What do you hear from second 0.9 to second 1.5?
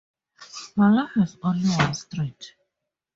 has